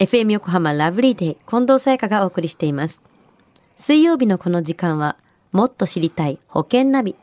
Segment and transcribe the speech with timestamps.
[0.00, 3.00] FM 横浜ラブリーデー近藤沙耶香がお送りしています。
[3.76, 5.16] 水曜日のこの時間は、
[5.52, 7.14] もっと知りたい保険ナビ。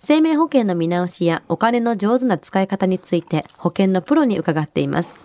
[0.00, 5.20] 生命保険の見直しやお金の上手な使い方について保険のプロに伺っています。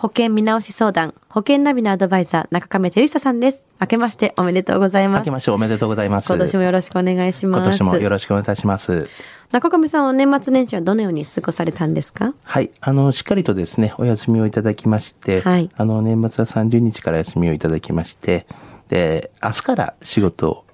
[0.00, 3.62] 保険見直し相談、保険ナビのアドバイザー、中亀照久さんです。
[3.78, 5.30] 明けましておめでとうございます明け。
[5.30, 6.26] ましておめでとうございます。
[6.32, 7.62] 今年もよろしくお願いします。
[7.64, 9.10] 今年もよろしくお願いいたします。
[9.52, 12.32] 中亀さんは年末年始はどのように過ごされたんですか？
[12.44, 12.70] はい。
[12.80, 18.46] あの、しっかりとですね、お休みをいただきまして、はいあの、年末は30日から休みをいただきまして、
[18.88, 20.64] で、明日から仕事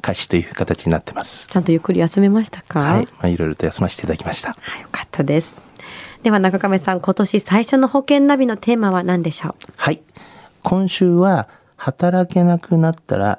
[0.00, 1.48] 開始という形になってます。
[1.48, 2.78] ちゃんとゆっくり休めましたか？
[2.78, 3.06] はい。
[3.06, 4.52] まあ、いろいろと休ませていただきました。
[4.60, 5.65] はい、よかったです。
[6.26, 9.54] では中亀さん、今年最初の保険ナビのテーマは何でしょう？
[9.76, 10.02] はい。
[10.64, 13.38] 今週は、働けなくなったら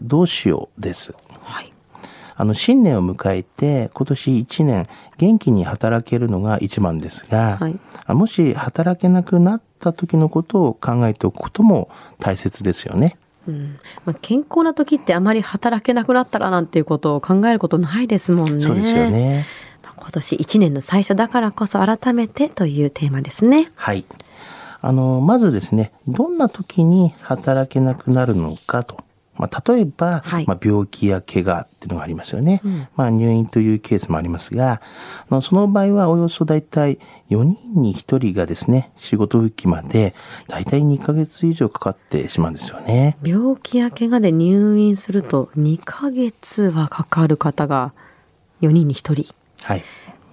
[0.00, 1.14] どうしようです。
[1.42, 1.70] はい。
[2.34, 13.18] あの、新年を迎えて、今年1年、元気に働けるのが一番ですが、はいあもし働けなくなった時のことを考えておくことも大切ですよね。
[13.46, 18.64] うんまあ、健康な時ってあまり働けなくなったらなんていうことを考えることないですもんね。
[18.64, 19.44] そうですよね。
[20.02, 23.70] まあ今年1年の最初だからこそ改めてというテーマですね。
[23.76, 24.04] はい。
[24.80, 28.98] あの、まずですね、どんな時に働けなくなるのかと。
[29.36, 32.60] まあ、例えば、はいまあ、病気や怪我っていうのがありますよね。
[32.64, 34.82] うんまあ、入院というケースもありますが、
[35.30, 36.98] あのその場合はおよそ大体
[37.30, 40.14] 4人に1人がですね、仕事復帰まで
[40.48, 43.16] 大体2ヶ月以上かかってしまうんですよね。
[43.24, 47.94] 病気や怪我で入院すると2ヶ月はかかる方が
[48.60, 49.34] 4人に1人。
[49.64, 49.82] はい。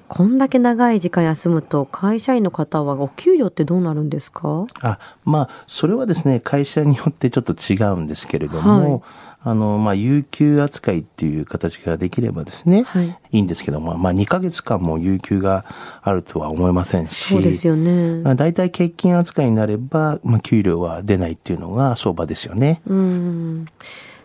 [0.08, 4.66] こんだけ長い時間休むと会社員の方はお給料ってどうなるんですか？
[4.81, 9.02] あまあそれはですね会社によってちょっと違うんですけれども、はい
[9.41, 15.63] あのまあ有給扱いっていう形ができればですね、はいいいんですけども、まあ、2ヶ月間も有給が
[16.02, 18.22] あるとは思えませんしそうですよね。
[18.22, 22.81] まあ、大体欠勤扱いになれば、まあ、給料は出ないっていうのが相場ですよね。
[22.85, 23.66] うん。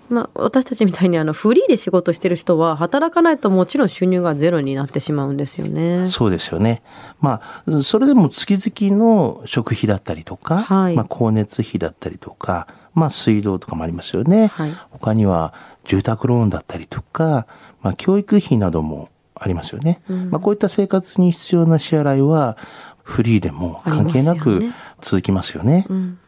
[0.08, 6.06] まあ、私たちみたいにあのフリーで仕事してる人は働かないともちろん収入がゼロになってしまうんですよね。
[6.06, 6.82] そうですよね。
[7.20, 14.48] まあ、それでも月々の食費だったりとか、はいまあ、光熱費だったりとか、まあ、水道とかもありますよね。
[14.48, 15.54] はい他には
[15.84, 17.46] 住宅ローンだったりとか、
[17.82, 20.02] まあ、教育費などもありますよね。
[20.08, 22.56] うんまあ、こういった生活に必要な支払いは、
[23.02, 25.86] フリーでも関係なくありますよね続きますよね。
[25.88, 26.18] うん。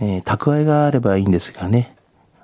[0.00, 1.93] えー蓄えがあればいいんですがね。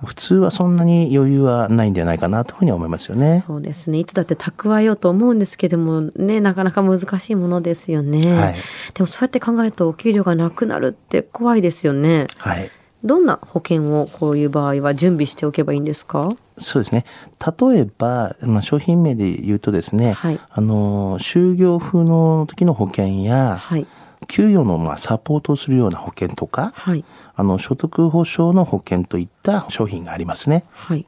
[0.05, 3.45] 普通はそんなに余裕はないんじゃないかなというふうには思いますよね。
[3.47, 3.99] そうですね。
[3.99, 8.41] いつだって蓄えようと思うんですけどもね、なかなか難しいものですよね。
[8.41, 8.55] はい
[8.95, 12.27] でもそうやって考えるとお給料がなくなるって怖いですよね。
[12.37, 12.71] はい。
[13.03, 16.29] どんな保険をこういう場合は準備しておけばいいんですか？
[16.59, 17.07] そうですね。
[17.41, 23.87] 例えば、まあ、商品名で言うとですね、はいあの、就業不能の時の保険や、はい。
[24.29, 27.05] 給与のまあサポートをするような保険とか、はい。
[27.35, 30.65] あの、所得保障の保険といった商品がありますね。
[30.73, 31.07] はい。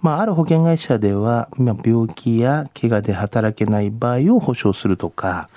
[0.00, 5.48] まあ、ある保険会社では、まあ、病気や怪我で働けない場合を保証するとか、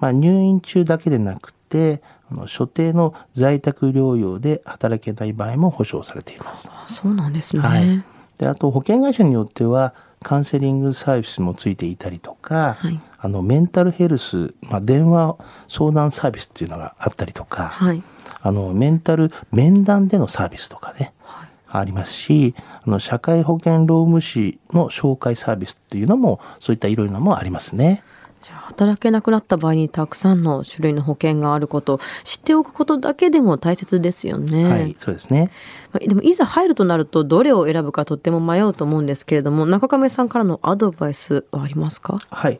[0.00, 6.66] まあ、入院中だけでなくて、あの所定の在宅療養で働けない場合も保証されています。
[6.70, 7.62] あそうなんですね。
[7.62, 8.04] はい。
[8.38, 15.36] で、あと保険会社によっては、カウンセリングサービスもついていたりとか、はいあの、メンタルヘルス、まあ、電話
[15.68, 18.02] 相談サービスっていうのがあったりとか、はい。
[18.42, 22.54] あの、メンタル面談でのサービスとかね、はいありますし、
[22.86, 28.04] あの、社会保険労務士の紹介サービスっていうのも、そういったいろいろなもありますね。
[28.44, 34.64] じゃあ働けなくなった場合にたくさんの種類の保険があること知っておくことだけでも大切ですよね。
[34.64, 35.50] はい、そうですね。
[35.92, 42.18] まあでもいざ入るとなるとどれを選ぶかとっても迷うと思うんですけれども中亀さんからのアドバイスはありますか？
[42.28, 42.58] はい。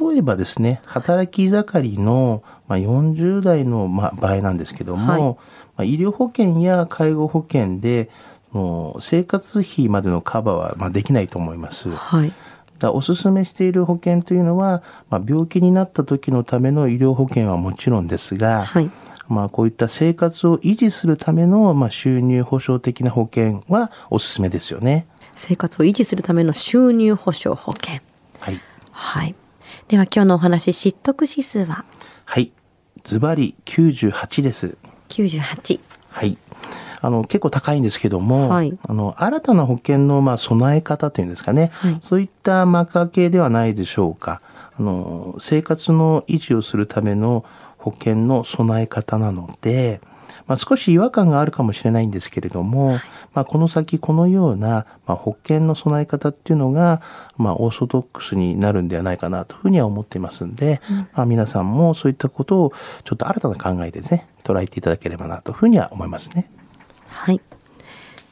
[0.00, 5.36] 例えばですね、働き盛りの、まあ、40代の、まあ、場合なんですけども、はいま
[5.78, 8.10] あ、医療保険や介護保険で、
[8.52, 11.88] もう生活費までのカバーは、まあ、できないと思います。
[11.88, 12.32] はい。
[12.88, 18.90] らおすすめしている保険というのは、まあ、病気になった時のための医療保険はもちろんですが、はい。
[19.28, 25.06] まあ、こういった生活を維持するための、まあ、収入保障的な保険はおすすめですよね。
[25.34, 28.00] 生活を維持するための収入保障保険。
[28.40, 28.60] はい。
[28.90, 29.34] はい。
[29.88, 31.84] では今日のお話、知得指数は？
[32.26, 32.52] はい。
[33.04, 34.76] ズバリ98です。
[35.08, 35.80] 98。
[36.10, 36.36] はい。
[37.02, 38.78] あの、結構高いんですけども、はい。
[38.88, 41.98] あの、新たな保険の、まあ、備え方というんですかね、はい。
[42.00, 44.40] そういった幕開けではないでしょうか。
[44.78, 47.44] あの、生活の維持をするための
[47.76, 50.00] 保険の備え方なので、
[50.46, 53.00] まあ、少し違和感があるかもしれないんですけれども、
[53.34, 57.02] まあ、この先このような、まあ、保険の備え方っていうのが、
[57.36, 60.80] まあ、オーソドックスになるんではないかなというふうには思っていますんで、
[61.12, 62.72] まあ、皆さんもそういったことを
[63.04, 66.50] ちょっと新たな考えでですね捉えていただければなというふうには思いますね。
[67.12, 67.40] はい。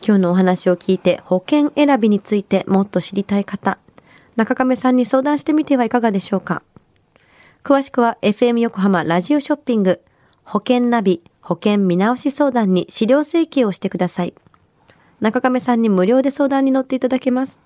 [0.05, 3.79] 今日のお話を聞いて保険選びについてもっと知りたい方、
[4.37, 6.63] 中亀さんに相談してみてはいかがでしょうか。
[7.63, 10.01] 詳しくは FM 横浜ラジオショッピング
[10.45, 14.35] 保険ナビ保険見直し相談に資料請求をしてください。
[15.21, 17.61] 中亀さんに無料で相談に乗っていただけます。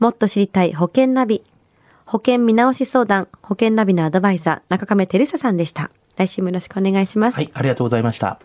[0.00, 1.44] もっと知りたい保険ナビ
[2.04, 5.92] 保険見直し相談保険ナビのアドバイザー中亀照久さんでした。
[6.16, 7.36] 来週もよろしくお願いします。
[7.36, 8.40] はい、ありがとうございました。